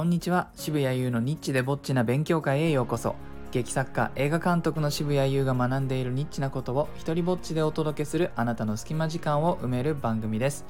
[0.00, 0.48] こんにちは。
[0.56, 3.16] 渋谷優のニッチでぼっちな勉強会へようこそ。
[3.52, 10.64] 劇作家映画監督の渋谷優が学んでいるニッチなことを一人ぼっちでお届けするあなたの隙間時間を埋める番組です、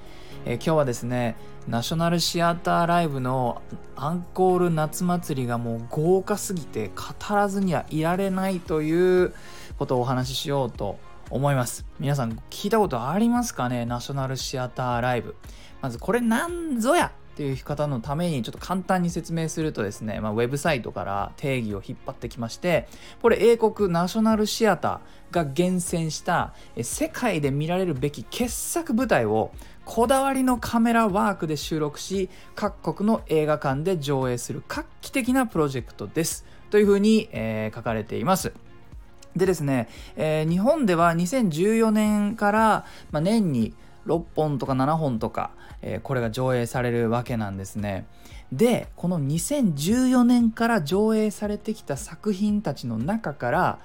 [0.47, 1.37] えー今日はですね
[1.69, 3.63] ナショナルシアターライブの
[3.95, 9.33] アンコール夏祭りがもう豪華すぎて語らずにはいられないという
[9.79, 10.99] ことをお話ししようと
[11.31, 11.87] 思います。
[12.01, 13.87] 皆さん聞いたことありますかね？
[13.87, 15.37] ナショナルシアターライブ。
[15.81, 17.13] まずこれなんぞや？
[17.41, 22.87] っていう方のためにちょっと簡単に説明するとですね、まあ、ウェブサイトから定義を引っ張ってきまして
[23.23, 29.53] これ英国ナショナルシアターが厳選した世界で見られるべき傑作舞台を
[29.87, 38.53] こだわりのカメラワークで収録し各国の映画館で上映する画期的なプロジェクトですというふうに、えー書かれています。
[39.35, 43.73] でですね、えー日本では2014年から、まあ、年に
[44.11, 48.07] 6本とか7本とか、えーこれが上映されるわけなんですね。
[48.53, 53.79] でこの2014年から上映されてきた作品たちの中から、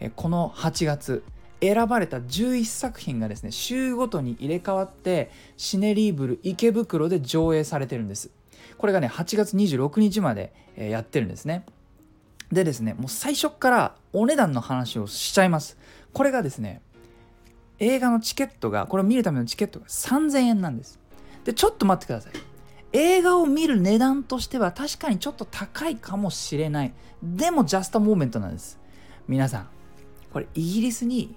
[0.00, 1.22] えーこの8月
[1.60, 8.30] 選ばれた11作品がですね週ごとに入れ替わってシネリーブル池袋で上映されてるんです。
[8.78, 11.66] これがね8月26日まで、えーやってるんですね。
[12.52, 15.76] でですねもう最初からお値段の話をしちゃいます
[16.12, 16.80] これがですね
[17.78, 20.98] 映画のチケットがこれを見るためのチケットが3000円なんです。
[21.44, 22.32] でちょっと待ってください。
[22.92, 26.94] 映画を見る値段としては確かにちょっと高いかもしれない。
[27.22, 28.78] でも just moment なんです。
[29.28, 29.68] 皆さん
[30.32, 31.34] これイギリスに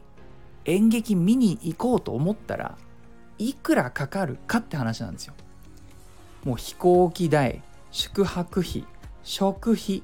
[0.66, 2.78] 演劇見に行こうと思ったら
[3.38, 5.34] いくらかかるかって話なんですよ。
[6.44, 8.86] もう飛行機代宿泊費
[9.24, 10.04] 食費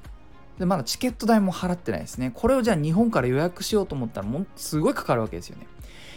[0.58, 2.30] でまだチケット代も払ってないですね。
[2.34, 5.66] これをじゃあ日本から予約しようと思ったらもうすごいかかるわけですよね。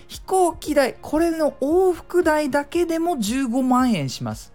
[0.08, 4.54] 飛行機代これの往復代だけでも15万円します。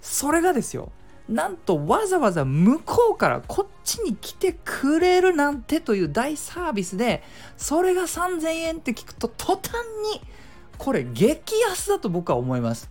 [0.00, 0.92] それがですよ
[1.28, 7.22] なんとわざわざ向こうからこっちに来てくれるなんてという大サービスで
[7.56, 9.72] それが3000円って聞くと途端
[10.12, 10.20] に
[10.76, 12.90] これ激安だと僕は思います。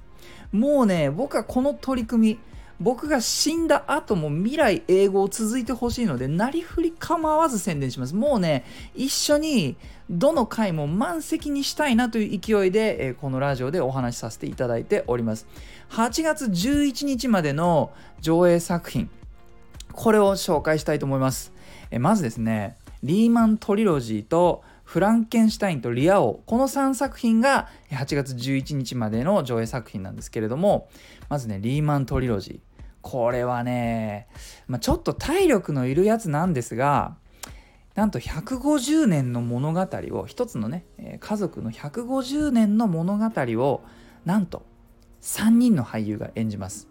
[0.51, 2.39] もうね僕はこの取り組み
[2.79, 8.15] 僕が死んだ後も未来英語を続いてほしいのでなりふり構わず宣伝します。
[8.15, 9.77] もうね一緒に
[10.09, 15.47] どの回も満席にしたいなという勢いで、えこのラジオでお話しさせていただいております。
[15.91, 19.09] 8月11日までの上映作品
[19.91, 21.53] これを紹介したいと思います。
[21.91, 26.43] えまずですねリーマントリロジーとフランケンシュタインとリア王。
[26.45, 30.87] この3作品が8月11日までの上映作品なんですけれども
[31.29, 32.83] まずねリーマントリロジー。
[33.01, 34.27] これはね、
[34.67, 37.15] まあ、ちょっと体力のいるやつなんですが
[37.95, 39.81] なんと150年の物語
[40.11, 40.85] を一つのね
[41.19, 43.81] 家族の150年の物語を
[44.25, 44.63] なんと
[45.23, 46.87] 3人の俳優が演じます。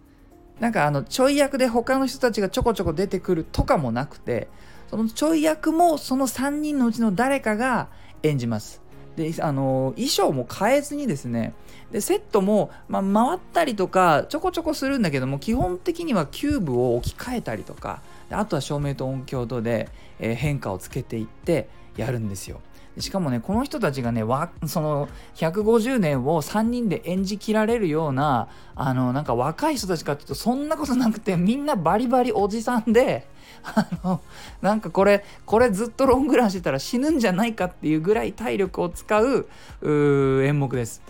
[0.58, 4.48] なんかあのちょい役で他の人たちがちょこちょこ出てくるとかもなくて
[4.92, 7.88] そのちょい役もその3人のうちの誰かが
[8.22, 8.82] 演じます。
[9.16, 11.54] であの衣装も変えずにですね。
[11.90, 18.02] でセットも、まあ、回ったりとかちょこちょこするんだけども基本的にはキューブを置き換えたりとか。
[18.30, 19.88] あとは照明と音響とで、
[20.18, 22.60] えー変化をつけていってやるんですよ。
[22.98, 33.26] しかもねこの人たちがねわその150年を3人で演じきられるようなあのなんか若い人たちかっていうとそんなことなくてみんなバリバリおじさんで
[33.64, 34.20] あの
[34.60, 39.46] なんかこれこれずっとロングランしてたら死ぬんじゃないかっていうぐらい体力を使う
[39.82, 41.02] 演目です。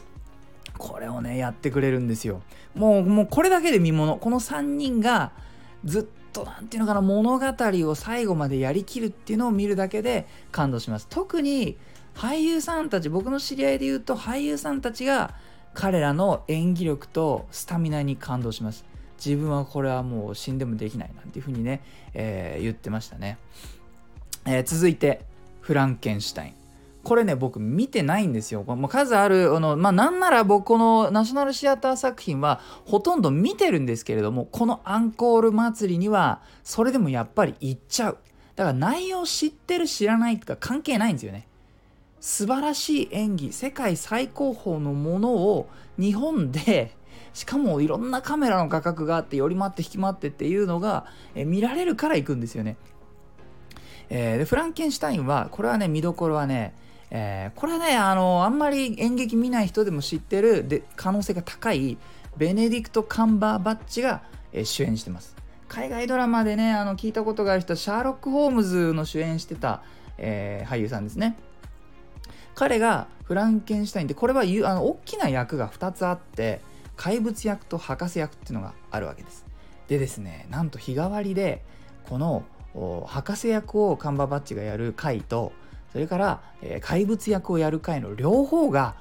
[0.78, 2.42] これをねやってくれるんですよ。
[2.75, 5.32] もうもうこれだけで見ものこの3人が
[5.84, 7.47] ずっととなんていうのかな物語
[7.88, 11.06] を最後までやりきるっていうのを見るだけで感動します。
[11.09, 11.76] 特に
[12.15, 15.34] 俳優さんたち僕の知り合いで言うと俳優さんたちが
[15.75, 18.84] 彼らの演技力とスタミナに感動します。
[19.25, 21.81] 自分はこれはもう死んでもできないなんていうふうにね、
[22.12, 23.38] えー言ってましたね。
[24.44, 25.22] えー続いて
[25.60, 26.62] フランケンシュタイン。
[27.03, 28.63] これね僕見てないんですよ。
[28.63, 38.19] もう数あるあのまあなんなら僕このナショナルシアター作品はほとんど見てるんですけれどもこのアンコール祭りにはそれでもやっぱり行っちゃう。
[38.54, 41.49] だから内容知ってる知らないとか関係ないんですよね。
[42.21, 46.95] 素晴らしい演技世界最高峰のものを日本で
[47.33, 52.77] しかもいろんなカメラの画角があって寄り回って引き回ってっていうのがえ見られるから行くんですよね。
[54.09, 56.75] えーでフランケンシュタインはこれはね見どころはね、
[57.14, 61.98] えーこれはねあのあんまり演劇見ない人でも知ってるで可能性が高い
[62.38, 64.22] ベネディクト・カンバーバッチが、
[64.53, 65.36] えー主演してます。
[65.68, 69.82] 海外ドラマでねあの聞いたことがある人シャーロック・ホームズの主演してた、
[70.16, 71.36] えー俳優さんですね。
[72.54, 74.44] 彼がフランケンシュタインでこれはあ
[74.74, 76.60] の大きな役が2つあって
[76.97, 79.44] 怪物役と博士役っていうのがあるわけです。
[79.88, 81.62] でですねなんと日替わりで
[82.09, 82.44] この
[83.06, 85.53] 博士役をカンバーバッチがやる回と
[85.92, 88.94] それから、えー、怪物役をやる回の両方が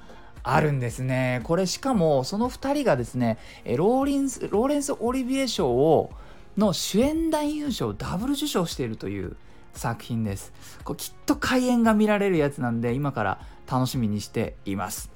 [0.44, 1.42] あるんですね。
[1.44, 6.12] これしかもその2人がですねローリンスローレンス・オリビエ賞を
[6.58, 9.36] の主演男優賞をダブル受賞しているという
[9.74, 10.52] 作品です。
[10.84, 13.40] こきっと開演が見られるやつなんで今から
[13.72, 15.12] 楽しみにしています。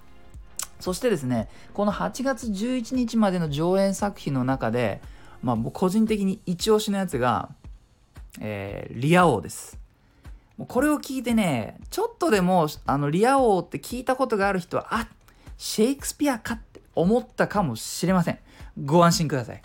[0.79, 5.01] そしてですねこの8月11日までの上演作品の中で、
[5.41, 7.49] まあ、個人的に一押しのやつが、
[8.39, 9.84] えー、リア王です。
[10.57, 15.07] もうこれを聞いてねちょっとでもあのリア王って聞いたことがある人はあ
[15.57, 18.39] シェイクスピアかって思ったかもしれません。
[18.83, 19.61] ご安心ください。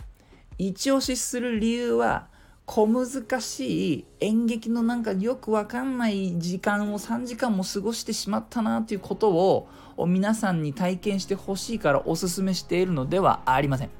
[0.58, 2.28] 一押しする理由は
[2.66, 9.68] 小難しい演劇のなんかよくわかんない時間を3時間も過ごしてしまったなということを
[10.06, 13.90] 皆さんに体験してほしいからおすすめしているのではありません。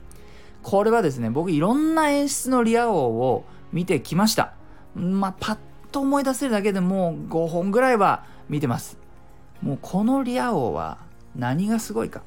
[0.63, 4.55] これはですね僕いろんな演出のリア王を見てきました。
[4.95, 5.59] まあパッ
[5.91, 8.99] と思い出せるだけでもう5本ぐらいは見てます。
[9.63, 10.99] もうこのリア王は
[11.37, 12.23] 何がすごいか。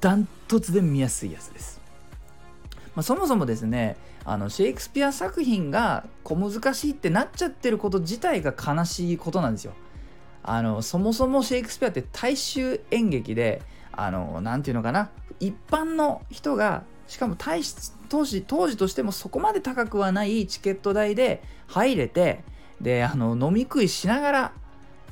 [0.00, 1.80] ダントツで見やすいやつです。
[2.94, 9.72] まあ、そもそもですねあのシェイクスピア作品が小難しいってなっちゃってること自体が悲しいことなんですよ。
[10.42, 13.62] あのそもそもシェイクスピアって大衆演劇で
[13.92, 15.10] あのなて言うのかな。
[15.40, 17.62] 一般の人がしかも大
[18.08, 22.44] 当時当時としてもそこまで高くはないチケット代で入れて
[22.84, 24.52] であの飲み食いしながら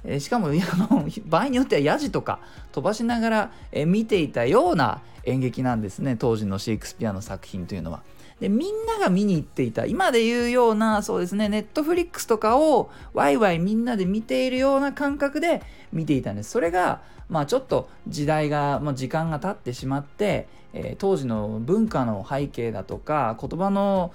[0.05, 2.41] えしかもあの場合によってはヤジとか
[2.73, 8.03] 飛ばしながら、え見ていたような演劇なんですね当時のシェイクスピアの作品というのは。
[8.41, 24.13] でみんなが見に行っていた今で言うようなそうですねネットフリックスとかをワイワイみんなで見ているような感覚で見ていたんですそれがまあちょっと時代が、まあ、時間が経ってしまってえー、当時の文化の背景だとか言葉の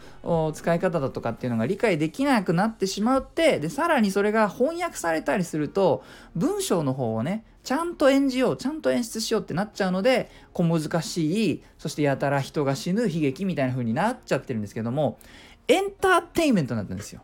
[0.53, 6.03] 使い方だとかっていうのが理解できなくなってしまってでさらにそれが翻訳されたりすると
[6.35, 15.19] 文章の方をねちゃんと演じようちゃんと演出しようってなっちゃうので小難しいそしてやたら人が死ぬ悲劇みたいな風になっちゃってるんですけども
[15.67, 17.21] エンターテインメントになったんですよ。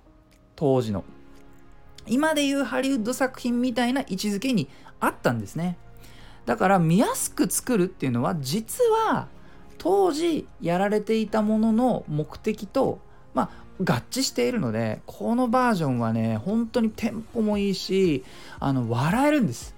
[0.57, 1.05] 当時の。
[2.05, 4.67] 今でいうハリウッド作品みたいな位置づけに
[4.99, 5.77] あったんですね。
[6.45, 9.27] だから見やすく作るっていうのは実は
[9.77, 12.99] 当時やられていたものの目的と
[13.33, 18.23] まあ合致しているのでこのバージョンはね本当にテンポもいいし
[18.59, 19.75] あの笑えるんです。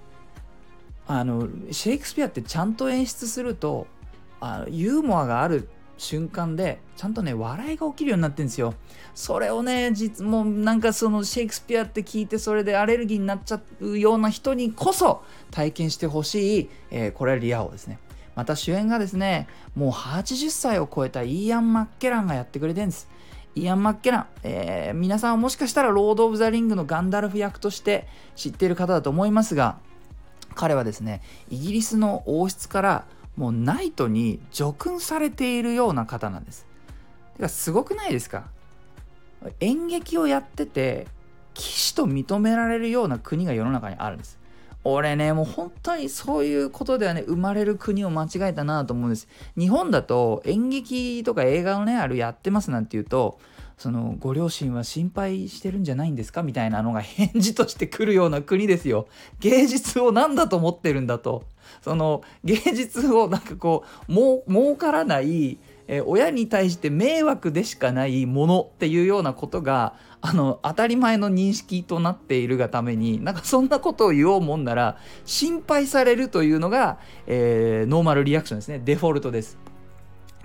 [1.08, 3.86] あのシェイクスピアってちゃんと演出すると
[4.40, 8.74] あのユーモアがある瞬間でちゃんとね笑いが起きるようになってるんですよ。
[9.14, 17.98] それをね実もうなんかそのシェイクスピアって聞いてそれでアレルギーになっちゃうような人にこそ体験してほしい、えー、これはリア王ですね。
[18.34, 23.08] また主演がですねもう80歳を超えたイーアン・マッケランがやってくれてるんです。
[23.54, 29.78] イアン・マッケラン、えー、皆さんはもしかしたらロード・オブ・ザ・リングのガンダルフ役として知っている方だと思いますが
[30.54, 33.04] 彼はですねイギリスの王室から
[33.36, 36.66] もうナイトに叙勲されているような方なんです。
[37.36, 38.48] てかすごくないですか？
[39.60, 41.06] 演劇をやってて
[41.54, 44.38] 騎士と認められるような国が世の中にあるんです。
[44.84, 49.28] 俺ねもう本当にそういうことではね生まれる国を間違えたなと思うんです。
[49.58, 53.38] 日本だと演劇とか映画をねあるやってますなんて言うと
[53.76, 56.42] そのご両親は心配してるんじゃないんですか？
[56.42, 59.06] みたいなのが返事としてくるような国ですよ。
[59.40, 61.44] 芸術を何だと思ってるんだと。
[61.82, 79.65] その芸術をなんかこうもう儲からないえ親に対して迷惑でしかないものっていうようなことがあの当たり前の認識となっているがためになんかそんなことを言おうもんなら心配されるというのが、えー、ノーマルリアクションですねデフォルトです。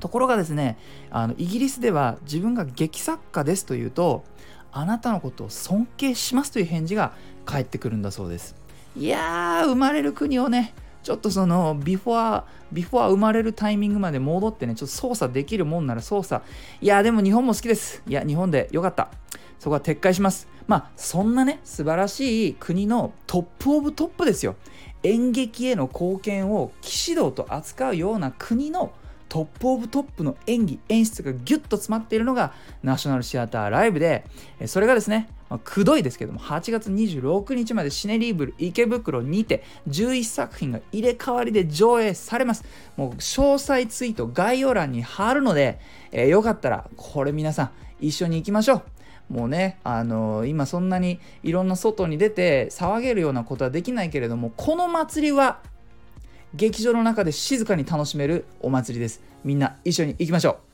[0.01, 0.77] ところがですね
[1.09, 4.25] あのイギリスでは自分が劇作家ですというと
[4.73, 7.13] あなたのことを尊敬しますという返事が
[7.45, 8.55] 返ってくるんだそうです。
[8.97, 16.43] いやー生まれる国をねちょっとそのビフォアビフォア生まれるタイミングまで戻ってねちょっと操作できるもんなら操作。
[16.81, 18.01] いやでも日本も好きです。
[18.07, 19.09] いや日本でよかった。
[19.59, 20.47] そこは撤回します。
[20.67, 24.55] まあそんなね素晴らしい国の top of top ですよ。
[25.03, 28.91] 演劇への貢献を騎士道と扱うような国の
[29.31, 32.51] top of top の演技演出がギュッと詰まっているのが
[32.83, 34.25] ナショナルシアターライブで
[34.65, 42.63] それがですねまあ、くどいですけども8月26日までシネリーブル池袋にて11作品が入れ替わりで上映されます。
[42.95, 45.79] もう詳細ツイート概要欄に貼るので、
[46.13, 48.83] えー、よかったらこれ皆さん一緒に行きましょ
[49.29, 49.33] う。
[49.33, 55.59] もうね、あのー、今そんなにいろんな外に出て騒げるようなことはできないけれどもこの祭りは
[56.53, 60.71] 劇場の中で静かに楽しめるお祭りですみんな一緒に行きましょう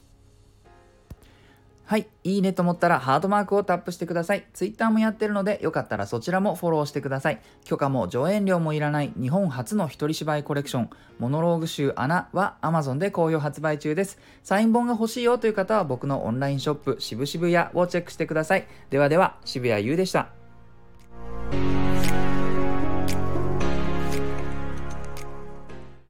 [1.88, 4.46] はい、いいねと思ったらハートマークをタップしてください。
[4.54, 7.40] Twitter もやってるので、よかったらそちらもフォローしてください。
[7.64, 14.20] 許可も上演料もいらない日本初の一人芝居コレクション、モノローグ集アナは Amazon で好評発売中です。
[14.44, 18.68] サイン本が欲しいよという方は僕のオンラインショップ、渋々屋をチェックしてください。
[18.90, 20.28] ではでは、渋谷優でした。